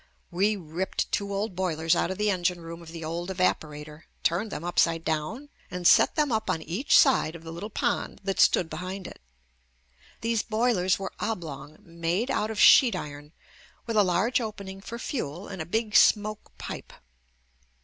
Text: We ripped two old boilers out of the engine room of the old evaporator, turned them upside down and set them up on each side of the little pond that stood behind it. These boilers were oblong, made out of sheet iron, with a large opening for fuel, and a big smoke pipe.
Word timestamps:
We 0.31 0.55
ripped 0.55 1.11
two 1.11 1.31
old 1.31 1.55
boilers 1.55 1.95
out 1.95 2.09
of 2.09 2.17
the 2.17 2.31
engine 2.31 2.59
room 2.61 2.81
of 2.81 2.91
the 2.91 3.05
old 3.05 3.29
evaporator, 3.29 4.05
turned 4.23 4.51
them 4.51 4.63
upside 4.63 5.03
down 5.05 5.49
and 5.69 5.85
set 5.85 6.15
them 6.15 6.31
up 6.31 6.49
on 6.49 6.63
each 6.63 6.97
side 6.97 7.35
of 7.35 7.43
the 7.43 7.51
little 7.51 7.69
pond 7.69 8.19
that 8.23 8.39
stood 8.39 8.67
behind 8.67 9.05
it. 9.05 9.21
These 10.21 10.41
boilers 10.41 10.97
were 10.97 11.13
oblong, 11.19 11.77
made 11.83 12.31
out 12.31 12.49
of 12.49 12.59
sheet 12.59 12.95
iron, 12.95 13.31
with 13.85 13.95
a 13.95 14.03
large 14.03 14.41
opening 14.41 14.81
for 14.81 14.97
fuel, 14.97 15.47
and 15.47 15.61
a 15.61 15.67
big 15.67 15.95
smoke 15.95 16.57
pipe. 16.57 16.93